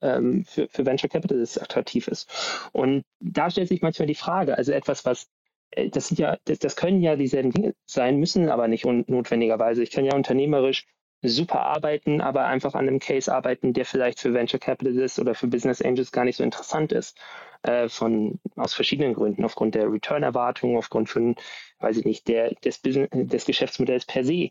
[0.00, 2.30] ähm, für, für Venture Capitalists attraktiv ist.
[2.72, 5.28] Und da stellt sich manchmal die Frage, also etwas, was
[5.70, 9.82] äh, das sind ja, das, das können ja dieselben Dinge sein, müssen aber nicht notwendigerweise.
[9.82, 10.86] Ich kann ja unternehmerisch
[11.22, 15.48] super arbeiten, aber einfach an einem Case arbeiten, der vielleicht für Venture Capitalists oder für
[15.48, 17.18] Business Angels gar nicht so interessant ist.
[17.62, 21.34] Äh, von, aus verschiedenen Gründen, aufgrund der Return-Erwartungen, aufgrund von,
[21.80, 24.50] weiß ich nicht, der, des, Business, des Geschäftsmodells per se.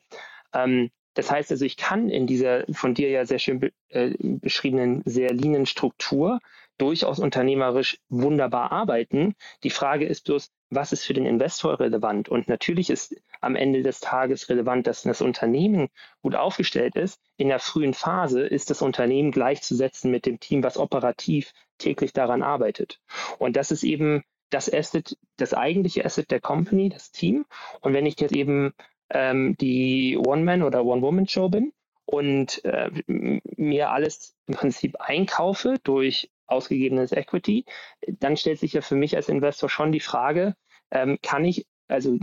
[0.54, 4.14] Ähm, das heißt also, ich kann in dieser von dir ja sehr schön be äh,
[4.20, 6.40] beschriebenen sehr leanen Struktur
[6.78, 9.36] durchaus unternehmerisch wunderbar arbeiten.
[9.64, 12.30] Die Frage ist bloß, was ist für den Investor relevant?
[12.30, 15.90] Und natürlich ist am Ende des Tages relevant, dass das Unternehmen
[16.22, 17.22] gut aufgestellt ist.
[17.38, 22.44] In der frühen Phase ist das Unternehmen gleichzusetzen mit dem Team, was operativ täglich daran
[22.44, 23.00] arbeitet.
[23.40, 27.46] Und das ist eben das Asset, das eigentliche Asset der Company, das Team.
[27.82, 28.74] Und wenn ich jetzt eben
[29.10, 31.74] ähm, die One-Man- oder One-Woman-Show bin
[32.06, 37.66] und äh, mir alles im Prinzip einkaufe durch ausgegebenes Equity,
[38.08, 40.56] dann stellt sich ja für mich als Investor schon die Frage,
[40.92, 42.18] ähm, kann ich, also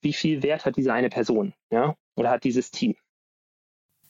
[0.00, 2.96] wie viel Wert hat diese eine Person, ja, oder hat dieses Team?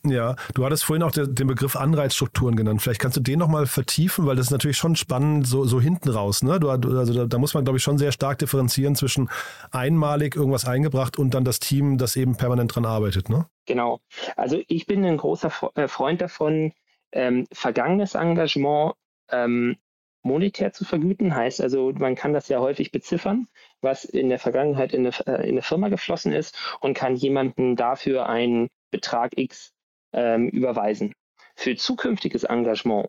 [0.03, 2.81] Ja, du hattest vorhin auch den Begriff Anreizstrukturen genannt.
[2.81, 6.09] Vielleicht kannst du den nochmal vertiefen, weil das ist natürlich schon spannend, so, so hinten
[6.09, 6.43] raus.
[6.43, 6.59] Ne?
[6.59, 9.29] Du, also da, da, muss man, glaube ich, schon sehr stark differenzieren zwischen
[9.73, 13.29] einmalig irgendwas eingebracht und dann das Team, das eben permanent dran arbeitet.
[13.29, 13.47] Ne?
[13.67, 14.01] Genau.
[14.37, 16.73] Also ich bin ein großer äh, Freund davon,
[17.13, 18.95] ähm, vergangenes Engagement
[19.33, 19.77] ähm,
[20.23, 21.35] monetär zu vergüten.
[21.35, 23.49] Heißt also, man kann das ja häufig beziffern,
[23.81, 27.77] was in der Vergangenheit in eine, äh, in eine Firma geflossen ist und kann jemanden
[27.77, 29.73] dafür einen Betrag X
[30.13, 31.15] ähm, überweisen.
[31.57, 33.09] Für zukünftiges Engagement,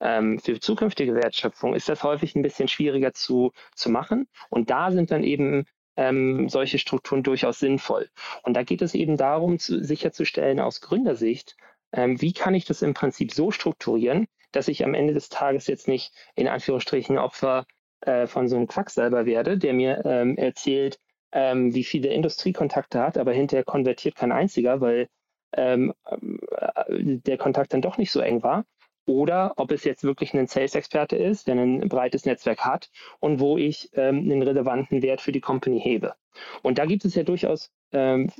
[0.00, 4.28] ähm, für zukünftige Wertschöpfung ist das häufig ein bisschen schwieriger zu, zu machen.
[4.48, 5.64] Und da sind dann eben
[5.96, 8.08] ähm, solche Strukturen durchaus sinnvoll.
[8.42, 11.56] Und da geht es eben darum, zu, sicherzustellen aus Gründersicht,
[11.92, 15.66] ähm, wie kann ich das im Prinzip so strukturieren, dass ich am Ende des Tages
[15.66, 17.66] jetzt nicht in Anführungsstrichen Opfer
[18.00, 20.98] äh, von so einem Quacksalber werde, der mir ähm, erzählt,
[21.32, 25.08] ähm, wie viele Industriekontakte hat, aber hinterher konvertiert kein einziger, weil
[25.52, 28.64] ähm, äh, der Kontakt dann doch nicht so eng war.
[29.06, 33.58] Oder ob es jetzt wirklich ein Sales-Experte ist, der ein breites Netzwerk hat und wo
[33.58, 36.14] ich ähm, einen relevanten Wert für die Company hebe.
[36.62, 38.30] Und da gibt es ja durchaus ähm,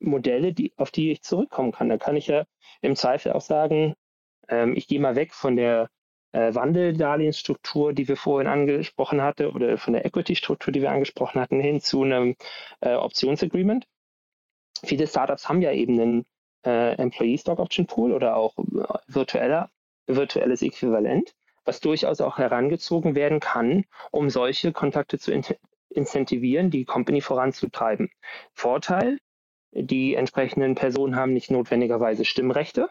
[0.00, 1.88] Modelle, die, auf die ich zurückkommen kann.
[1.88, 2.46] Da kann ich ja
[2.80, 3.94] im Zweifel auch sagen,
[4.48, 5.88] ähm, ich gehe mal weg von der
[6.32, 11.60] äh, Wandeldarlehensstruktur, die wir vorhin angesprochen hatten, oder von der Equity-Struktur, die wir angesprochen hatten,
[11.60, 12.36] hin zu einem
[12.80, 13.86] äh, Optionsagreement.
[14.84, 16.26] Viele Startups haben ja eben einen
[16.64, 19.70] äh, Employee Stock Option Pool oder auch äh, virtueller,
[20.06, 21.34] virtuelles Äquivalent,
[21.64, 25.44] was durchaus auch herangezogen werden kann, um solche Kontakte zu in
[25.90, 28.10] incentivieren, die Company voranzutreiben.
[28.52, 29.18] Vorteil,
[29.72, 32.90] die entsprechenden Personen haben nicht notwendigerweise Stimmrechte,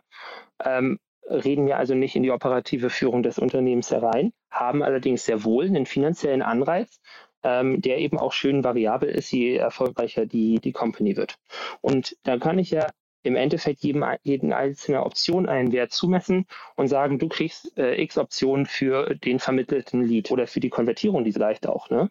[0.63, 5.43] ähm, reden wir also nicht in die operative Führung des Unternehmens herein, haben allerdings sehr
[5.43, 6.99] wohl einen finanziellen Anreiz,
[7.43, 11.37] ähm, der eben auch schön variabel ist, je erfolgreicher die, die Company wird.
[11.81, 12.87] Und da kann ich ja
[13.23, 18.17] im Endeffekt jedem, jeden einzelnen Option einen Wert zumessen und sagen, du kriegst äh, x
[18.17, 21.89] Optionen für den vermittelten Lead oder für die Konvertierung, die vielleicht auch.
[21.89, 22.09] Ne?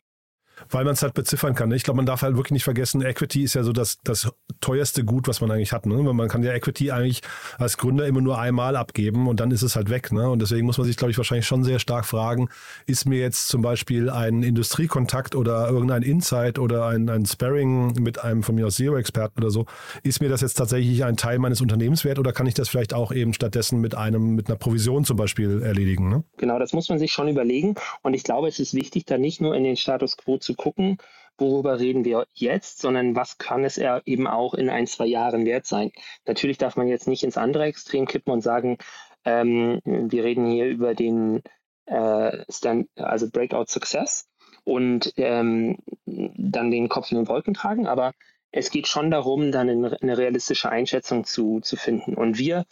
[0.71, 1.71] Weil man es halt beziffern kann.
[1.73, 5.05] Ich glaube, man darf halt wirklich nicht vergessen, Equity ist ja so das, das teuerste
[5.05, 5.87] Gut, was man eigentlich hat.
[5.87, 5.97] Ne?
[5.97, 7.23] Man kann ja Equity eigentlich
[7.59, 10.13] als Gründer immer nur einmal abgeben und dann ist es halt weg.
[10.13, 10.29] Ne?
[10.29, 12.49] Und deswegen muss man sich, glaube ich, wahrscheinlich schon sehr stark fragen,
[12.87, 18.23] ist mir jetzt zum Beispiel ein Industriekontakt oder irgendein Insight oder ein, ein Sparring mit
[18.23, 19.67] einem von mir aus Zero-Experten oder so,
[20.03, 22.95] ist mir das jetzt tatsächlich ein Teil meines Unternehmens wert oder kann ich das vielleicht
[22.95, 26.09] auch eben stattdessen mit einem, mit einer Provision zum Beispiel erledigen?
[26.09, 26.25] Ne?
[26.37, 27.75] Genau, das muss man sich schon überlegen.
[28.03, 30.99] Und ich glaube, es ist wichtig, da nicht nur in den Status quo zu gucken,
[31.39, 35.67] worüber reden wir jetzt, sondern was kann es eben auch in ein, zwei Jahren wert
[35.67, 35.93] sein.
[36.25, 38.79] Natürlich darf man jetzt nicht ins andere Extrem kippen und sagen,
[39.25, 41.43] ähm, wir reden hier über den
[41.87, 44.29] äh, Stand, also Breakout Success
[44.65, 48.13] und ähm, dann den Kopf in den Wolken tragen, aber
[48.53, 52.15] es geht schon darum, dann eine, eine realistische Einschätzung zu, zu finden.
[52.15, 52.65] Und wir,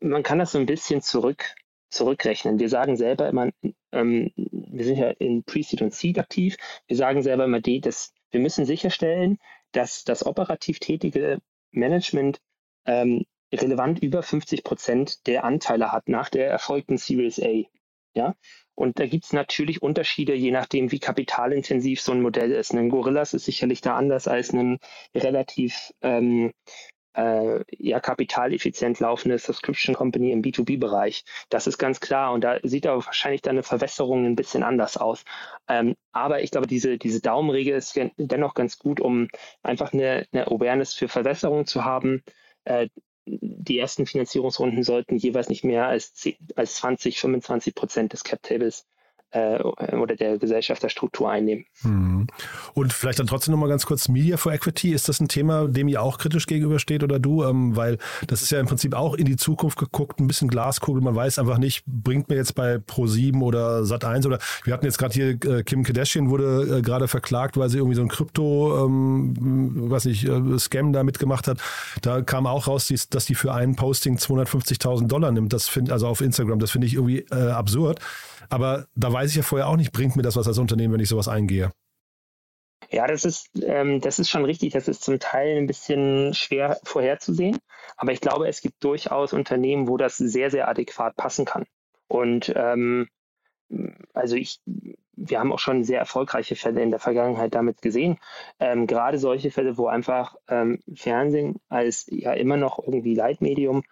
[0.00, 1.54] man kann das so ein bisschen zurück
[1.90, 2.58] zurückrechnen.
[2.58, 3.50] Wir sagen selber immer,
[3.92, 8.12] ähm, wir sind ja in Pre-Seed und Seed aktiv, wir sagen selber immer, die, dass
[8.30, 9.38] wir müssen sicherstellen,
[9.72, 11.38] dass das operativ tätige
[11.72, 12.40] Management
[12.86, 17.64] ähm, relevant über 50 Prozent der Anteile hat nach der erfolgten Series A.
[18.14, 18.34] Ja?
[18.74, 22.72] Und da gibt es natürlich Unterschiede, je nachdem, wie kapitalintensiv so ein Modell ist.
[22.72, 24.78] Ein Gorillas ist sicherlich da anders als ein
[25.14, 26.52] relativ ähm,
[27.14, 31.24] äh, ja, kapitaleffizient laufende Subscription Company im B2B-Bereich.
[31.48, 34.96] Das ist ganz klar und da sieht aber wahrscheinlich dann eine Verwässerung ein bisschen anders
[34.96, 35.24] aus.
[35.68, 39.28] Ähm, aber ich glaube, diese, diese Daumenregel ist dennoch ganz gut, um
[39.62, 42.22] einfach eine, eine Awareness für Verwässerung zu haben.
[42.64, 42.88] Äh,
[43.26, 48.86] die ersten Finanzierungsrunden sollten jeweils nicht mehr als, 10, als 20, 25 Prozent des Cap-Tables
[49.32, 51.64] äh, oder der Gesellschafterstruktur einnehmen.
[51.82, 52.26] Mhm.
[52.74, 54.92] Und vielleicht dann trotzdem nochmal ganz kurz Media for Equity.
[54.92, 57.44] Ist das ein Thema, dem ihr auch kritisch gegenübersteht oder du?
[57.44, 61.02] Ähm, weil das ist ja im Prinzip auch in die Zukunft geguckt, ein bisschen Glaskugel.
[61.02, 64.98] Man weiß einfach nicht, bringt mir jetzt bei Pro7 oder Sat1 oder wir hatten jetzt
[64.98, 68.84] gerade hier äh, Kim Kardashian wurde äh, gerade verklagt, weil sie irgendwie so ein Krypto,
[68.86, 71.58] ähm, weiß nicht, äh, Scam da mitgemacht hat.
[72.02, 75.52] Da kam auch raus, dass, die für einen Posting 250.000 Dollar nimmt.
[75.52, 76.58] Das finde also auf Instagram.
[76.58, 78.00] Das finde ich irgendwie äh, absurd.
[78.50, 81.00] Aber da weiß ich ja vorher auch nicht, bringt mir das was als Unternehmen, wenn
[81.00, 81.72] ich sowas eingehe.
[82.90, 84.72] Ja, das ist, ähm, das ist schon richtig.
[84.72, 87.58] Das ist zum Teil ein bisschen schwer vorherzusehen.
[87.96, 91.66] Aber ich glaube, es gibt durchaus Unternehmen, wo das sehr, sehr adäquat passen kann.
[92.08, 93.08] Und ähm,
[94.14, 98.18] also ich, wir haben auch schon sehr erfolgreiche Fälle in der Vergangenheit damit gesehen.
[98.58, 103.82] Ähm, gerade solche Fälle, wo einfach ähm, Fernsehen als ja immer noch irgendwie Leitmedium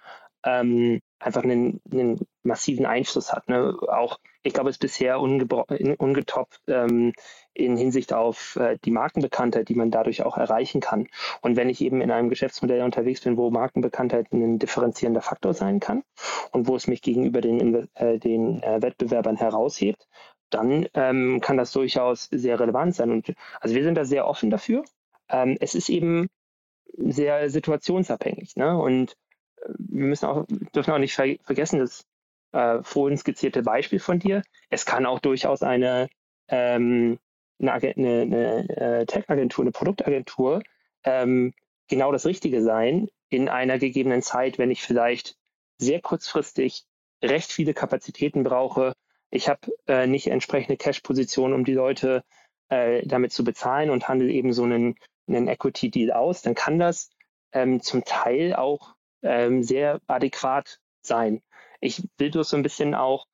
[0.44, 3.48] ähm, einfach einen, einen, massiven Einfluss hat.
[3.48, 3.76] Ne?
[3.88, 4.18] Auch,
[4.48, 7.12] ich glaube, es ist bisher ungetoppt ähm,
[7.52, 11.06] in Hinsicht auf äh, die Markenbekanntheit, die man dadurch auch erreichen kann.
[11.42, 15.80] Und wenn ich eben in einem Geschäftsmodell unterwegs bin, wo Markenbekanntheit ein differenzierender Faktor sein
[15.80, 16.02] kann
[16.52, 20.08] und wo es mich gegenüber den, äh, den äh, Wettbewerbern heraushebt,
[20.48, 23.10] dann ähm, kann das durchaus sehr relevant sein.
[23.10, 24.82] Und also wir sind da sehr offen dafür.
[25.28, 26.28] Ähm, es ist eben
[26.96, 28.56] sehr situationsabhängig.
[28.56, 28.78] Ne?
[28.78, 29.14] Und
[29.66, 32.06] wir müssen auch, dürfen auch nicht ver vergessen, das
[32.52, 34.42] äh, vorhin skizzierte Beispiel von dir.
[34.70, 36.08] Es kann auch durchaus eine,
[36.48, 37.18] ähm,
[37.60, 40.62] eine, eine, eine äh, Tech-Agentur, eine Produktagentur
[41.04, 41.52] ähm,
[41.88, 45.36] genau das Richtige sein in einer gegebenen Zeit, wenn ich vielleicht
[45.78, 46.84] sehr kurzfristig
[47.22, 48.94] recht viele Kapazitäten brauche.
[49.30, 52.24] Ich habe äh, nicht entsprechende Cash-Position, um die Leute
[52.68, 57.10] äh, damit zu bezahlen und handle eben so einen, einen Equity-Deal aus, dann kann das
[57.52, 61.42] ähm, zum Teil auch ähm, sehr adäquat sein.
[61.80, 63.26] Ich will das so ein bisschen auch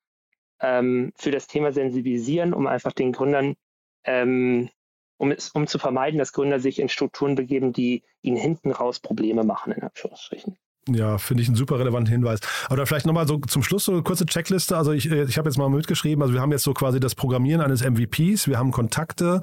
[0.59, 3.55] ähm, für das Thema sensibilisieren, um einfach den Gründern,
[4.03, 4.69] ähm,
[5.17, 9.43] um, um zu vermeiden, dass Gründer sich in Strukturen begeben, die ihnen hinten raus Probleme
[9.43, 10.57] machen, in Anführungsstrichen.
[10.87, 12.39] Ja, finde ich einen super relevanten Hinweis.
[12.69, 14.77] Aber vielleicht nochmal so zum Schluss so eine kurze Checkliste.
[14.77, 17.61] Also ich, ich habe jetzt mal mitgeschrieben, also wir haben jetzt so quasi das Programmieren
[17.61, 19.41] eines MVPs, wir haben Kontakte,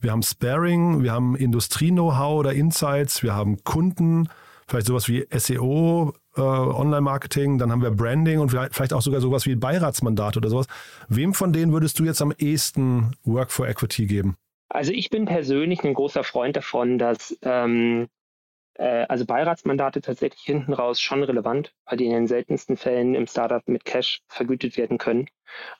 [0.00, 4.28] wir haben Sparing, wir haben Industrie-Know-how oder Insights, wir haben Kunden,
[4.66, 9.46] vielleicht sowas wie SEO, äh, Online-Marketing, dann haben wir Branding und vielleicht, auch sogar sowas
[9.46, 10.66] wie Beiratsmandat oder sowas.
[11.08, 14.36] Wem von denen würdest du jetzt am ehesten Work for Equity geben?
[14.68, 18.08] Also ich bin persönlich ein großer Freund davon, dass ähm,
[18.74, 23.26] äh, also Beiratsmandate tatsächlich hinten raus schon relevant, weil die in den seltensten Fällen im
[23.26, 25.26] Startup mit Cash vergütet werden können.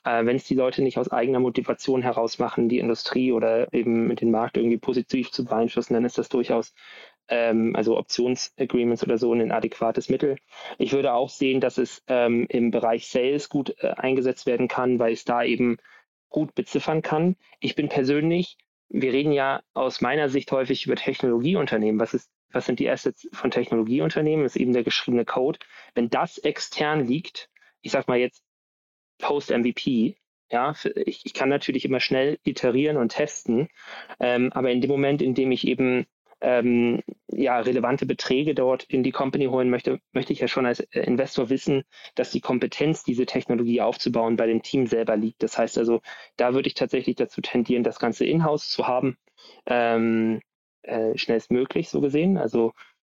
[0.03, 4.15] Äh, Wenn es die Leute nicht aus eigener Motivation heraus machen, die Industrie oder eben
[4.15, 6.73] den Markt irgendwie positiv zu beeinflussen, dann ist das durchaus
[7.27, 10.37] ähm, also Optionsagreements oder so, ein adäquates Mittel.
[10.77, 14.99] Ich würde auch sehen, dass es ähm, im Bereich Sales gut äh, eingesetzt werden kann,
[14.99, 15.77] weil es da eben
[16.29, 17.35] gut beziffern kann.
[17.59, 18.57] Ich bin persönlich,
[18.89, 21.99] wir reden ja aus meiner Sicht häufig über Technologieunternehmen.
[21.99, 25.59] Was ist was sind die Assets von Technologieunternehmen, das ist eben der geschriebene Code.
[25.95, 27.49] Wenn das extern liegt,
[27.81, 28.43] ich sag mal jetzt
[29.19, 30.15] Post-MVP,
[30.51, 33.69] ja, ich, ich, kann natürlich immer schnell iterieren und testen,
[34.19, 36.05] ähm, aber in dem Moment, in dem ich eben
[36.43, 40.81] ähm, ja, relevante Beträge dort in die Company holen möchte, möchte ich ja schon als
[40.81, 41.83] äh, Investor wissen,
[42.15, 45.41] dass die Kompetenz, diese Technologie aufzubauen, bei dem Team selber liegt.
[45.41, 46.01] Das heißt also,
[46.35, 49.17] da würde ich tatsächlich dazu tendieren, das Ganze in-house zu haben,
[49.65, 50.41] ähm,
[50.83, 52.37] äh, schnellstmöglich so gesehen.
[52.37, 52.73] Also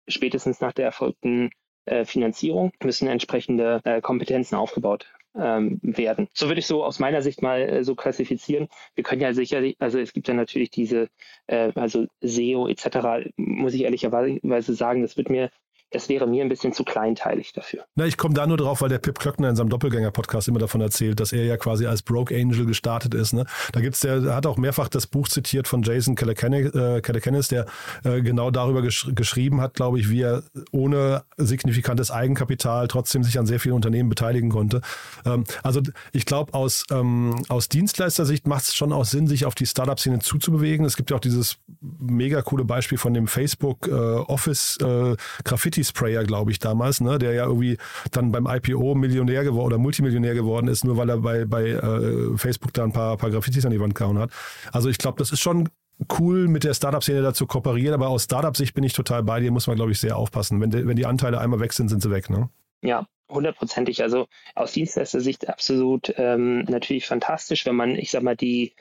[0.06, 1.50] spätestens nach der erfolgten
[1.86, 6.28] äh, Finanzierung müssen entsprechende äh, Kompetenzen aufgebaut ähm, werden.
[6.32, 8.68] So würde ich so aus meiner Sicht mal äh, so klassifizieren.
[8.94, 11.08] Wir können ja sicherlich, also es gibt ja natürlich diese,
[11.46, 15.50] äh, also SEO etc., muss ich ehrlicherweise sagen, das wird mir
[15.94, 17.84] das wäre mir ein bisschen zu kleinteilig dafür.
[17.94, 20.80] Na, ich komme da nur drauf, weil der Pip Klöckner in seinem Doppelgänger-Podcast immer davon
[20.80, 23.32] erzählt, dass er ja quasi als Broke Angel gestartet ist.
[23.32, 23.46] Ne?
[23.72, 27.00] Da gibt's der, der hat auch mehrfach das Buch zitiert von Jason Calacanis, äh,
[27.48, 27.66] der
[28.02, 33.38] äh, genau darüber gesch geschrieben hat, glaube ich, wie er ohne signifikantes Eigenkapital trotzdem sich
[33.38, 34.80] an sehr vielen Unternehmen beteiligen konnte.
[35.24, 35.80] Ähm, also
[36.12, 40.18] ich glaube, aus, ähm, aus Dienstleistersicht macht es schon auch Sinn, sich auf die Startup-Szene
[40.18, 40.84] zuzubewegen.
[40.84, 45.83] Es gibt ja auch dieses mega coole Beispiel von dem Facebook äh, Office äh, Graffiti
[45.84, 47.76] Sprayer, glaube ich, damals, ne, der ja irgendwie
[48.10, 52.36] dann beim IPO Millionär geworden oder Multimillionär geworden ist, nur weil er bei, bei äh,
[52.36, 54.30] Facebook da ein paar, paar Graffitis an die Wand gehauen hat.
[54.72, 55.68] Also ich glaube, das ist schon
[56.18, 59.50] cool, mit der Startup-Szene da zu kooperieren, aber aus Startup-Sicht bin ich total bei dir,
[59.50, 60.60] muss man, glaube ich, sehr aufpassen.
[60.60, 62.48] Wenn, de, wenn die Anteile einmal weg sind, sind sie weg, ne?
[62.82, 64.02] Ja, hundertprozentig.
[64.02, 68.74] Also aus Dienstleister-Sicht absolut ähm, natürlich fantastisch, wenn man, ich sag mal, die,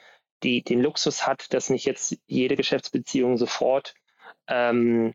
[0.43, 3.93] die, den Luxus hat, dass nicht jetzt jede Geschäftsbeziehung sofort
[4.47, 5.13] ähm,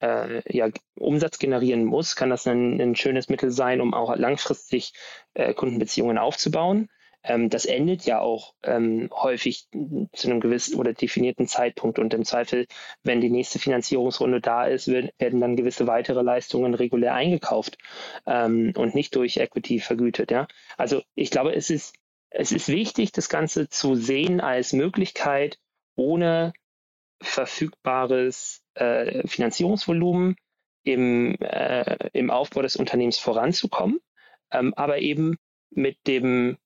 [0.00, 4.92] äh, ja, Umsatz generieren muss, kann das ein, ein, schönes Mittel sein, um auch langfristig
[5.34, 6.88] äh, Kundenbeziehungen aufzubauen.
[7.24, 9.66] Ähm, das endet ja auch ähm, häufig
[10.12, 12.66] zu einem gewissen oder definierten Zeitpunkt und im Zweifel,
[13.02, 17.78] wenn die nächste Finanzierungsrunde da ist, werden dann gewisse weitere Leistungen regulär eingekauft
[18.26, 20.30] ähm, und nicht durch Equity vergütet.
[20.30, 20.46] Ja?
[20.76, 21.96] Also ich glaube, es ist,
[22.30, 25.58] es ist wichtig, das Ganze zu sehen als Möglichkeit,
[25.96, 26.52] ohne
[27.22, 30.36] verfügbares äh, Finanzierungsvolumen
[30.84, 34.00] im, äh, im Aufbau des Unternehmens voranzukommen,
[34.50, 35.36] ähm, aber eben
[35.70, 36.56] mit dem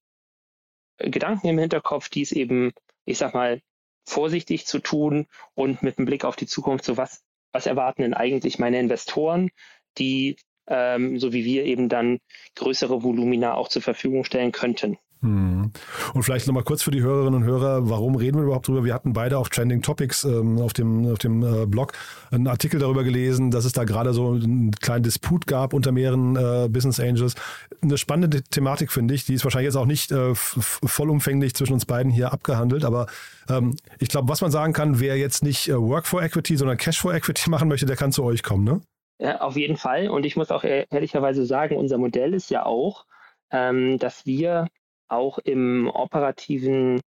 [0.98, 2.72] Gedanken im Hinterkopf, dies eben,
[3.04, 3.60] ich sag mal,
[4.04, 8.14] vorsichtig zu tun und mit einem Blick auf die Zukunft, so was, was erwarten denn
[8.14, 9.50] eigentlich meine Investoren,
[9.98, 10.36] die
[10.68, 12.20] ähm, so wie wir eben dann
[12.54, 14.98] größere Volumina auch zur Verfügung stellen könnten.
[15.20, 15.72] Hm.
[16.14, 18.85] Und vielleicht nochmal kurz für die Hörerinnen und Hörer, warum reden wir überhaupt drüber?
[18.85, 21.92] Wir hatten beide auf Trending Topics ähm, auf dem, auf dem äh, Blog
[22.31, 26.37] einen Artikel darüber gelesen, dass es da gerade so einen kleinen Disput gab unter mehreren
[26.37, 27.35] äh, Business Angels.
[27.83, 29.26] Eine spannende Thematik, finde ich.
[29.26, 33.07] Die ist wahrscheinlich jetzt auch nicht äh, vollumfänglich zwischen uns beiden hier abgehandelt, aber
[33.48, 36.76] ähm, ich glaube, was man sagen kann, wer jetzt nicht äh, Work for Equity, sondern
[36.76, 38.81] Cash for Equity machen möchte, der kann zu euch kommen, ne?
[39.20, 40.09] Ja, auf jeden Fall.
[40.11, 43.04] Und ich muss auch ehrlicherweise sagen, unser Modell ist ja auch,
[43.50, 44.68] ähm, dass wir
[45.08, 47.00] auch im operativen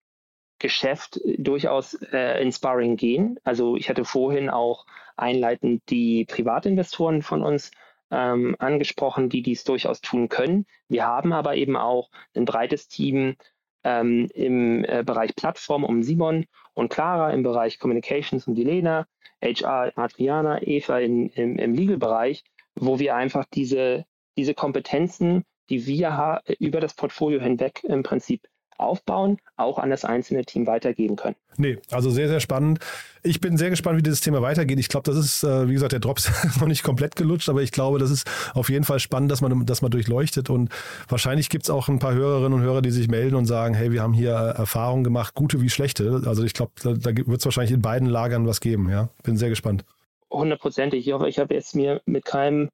[0.58, 3.38] Geschäft durchaus äh, Sparring gehen.
[3.44, 4.86] Also ich hatte vorhin auch
[5.16, 7.70] einleitend die Privatinvestoren von uns
[8.10, 10.66] ähm, angesprochen, die dies durchaus tun können.
[10.88, 13.36] Wir haben aber eben auch ein breites Team
[13.84, 19.06] ähm, im äh, Bereich Plattform um Simon und Clara, im Bereich Communications und Dilena,
[19.42, 24.04] HR Adriana, Eva in, im, im Legal-Bereich, wo wir einfach diese,
[24.36, 28.42] diese Kompetenzen die wir über das Portfolio hinweg im Prinzip
[28.80, 31.36] aufbauen, auch an das einzelne Team weitergeben können.
[31.56, 32.80] Nee, also sehr, sehr spannend.
[33.22, 34.78] Ich bin sehr gespannt, wie dieses Thema weitergeht.
[34.78, 36.30] Ich glaube, das ist, äh, wie gesagt, der Drops
[36.60, 39.66] noch nicht komplett gelutscht, aber ich glaube, das ist auf jeden Fall spannend, dass man
[39.66, 40.48] das mal durchleuchtet.
[40.48, 40.70] Und
[41.08, 43.92] wahrscheinlich gibt es auch ein paar Hörerinnen und Hörer, die sich melden und sagen, hey,
[43.92, 46.22] wir haben hier äh, Erfahrungen gemacht, gute wie schlechte.
[46.26, 48.88] Also ich glaube, da, da wird es wahrscheinlich in beiden Lagern was geben.
[48.88, 49.84] Ja, bin sehr gespannt.
[50.30, 51.06] Hundertprozentig.
[51.06, 52.70] Ich hoffe, ich habe jetzt mir mit keinem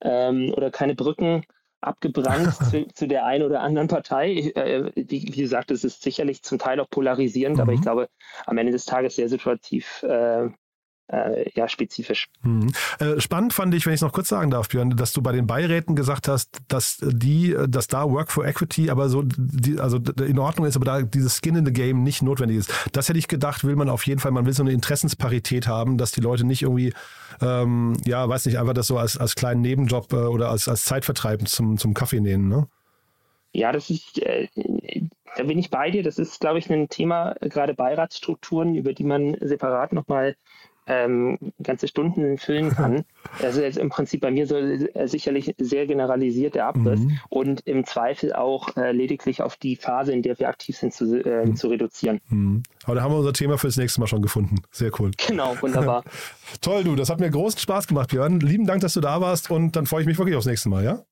[0.00, 1.44] ähm, oder keine Brücken
[1.86, 4.52] abgebrannt zu, zu, der einen oder anderen Partei.
[4.54, 7.62] Äh, wie, wie, gesagt, es ist sicherlich zum Teil auch polarisierend, mhm.
[7.62, 7.84] aber ich mhm.
[7.84, 8.08] glaube,
[8.46, 10.48] am Ende des Tages sehr situativ äh,
[11.08, 12.28] äh, ja, spezifisch.
[12.42, 12.72] Mhm.
[12.98, 15.32] Äh, spannend fand ich, wenn ich es noch kurz sagen darf, Björn, dass du bei
[15.32, 19.98] den Beiräten gesagt hast, dass die, dass da Work for Equity aber so, die, also
[19.98, 22.72] in Ordnung ist, aber da dieses Skin in the Game nicht notwendig ist.
[22.92, 25.98] Das hätte ich gedacht, will man auf jeden Fall, man will so eine Interessensparität haben,
[25.98, 26.92] dass die Leute nicht irgendwie,
[27.40, 30.84] ähm, ja, weiß nicht, einfach das so als, als kleinen Nebenjob äh, oder als, als
[30.84, 32.66] Zeitvertreib zum, zum Kaffee nehmen, ne?
[33.56, 34.48] Ja, das ist, äh,
[35.36, 36.02] da bin ich bei dir.
[36.02, 40.34] Das ist, glaube ich, ein Thema, gerade Beiratsstrukturen, über die man separat nochmal
[40.86, 43.04] ähm, ganze Stunden füllen kann.
[43.40, 47.18] Das ist jetzt im Prinzip bei mir so äh, sicherlich sehr generalisiert der Abriss mhm.
[47.28, 51.24] und im Zweifel auch äh, lediglich auf die Phase, in der wir aktiv sind, zu,
[51.24, 51.56] äh, mhm.
[51.56, 52.20] zu reduzieren.
[52.28, 52.62] Mhm.
[52.84, 54.56] Aber da haben wir unser Thema für das nächste Mal schon gefunden.
[54.70, 55.10] Sehr cool.
[55.26, 56.04] Genau, wunderbar.
[56.60, 58.40] Toll, du, das hat mir großen Spaß gemacht, Björn.
[58.40, 60.84] Lieben Dank, dass du da warst und dann freue ich mich wirklich aufs nächste Mal,
[60.84, 61.02] ja?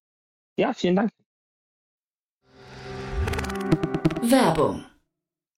[0.56, 1.10] Ja, vielen Dank.
[4.22, 4.84] Werbung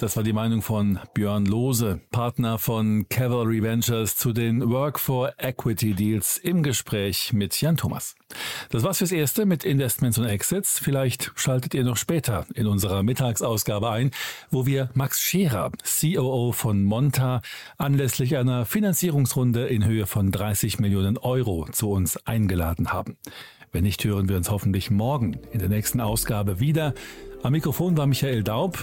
[0.00, 5.34] Das war die Meinung von Björn Lose, Partner von Cavalry Ventures zu den Work for
[5.36, 8.14] Equity Deals im Gespräch mit Jan Thomas.
[8.70, 10.78] Das war's fürs Erste mit Investments und Exits.
[10.78, 14.10] Vielleicht schaltet ihr noch später in unserer Mittagsausgabe ein,
[14.50, 17.42] wo wir Max Scherer, COO von Monta,
[17.76, 23.18] anlässlich einer Finanzierungsrunde in Höhe von 30 Millionen Euro zu uns eingeladen haben.
[23.70, 26.94] Wenn nicht, hören wir uns hoffentlich morgen in der nächsten Ausgabe wieder.
[27.42, 28.82] Am Mikrofon war Michael Daub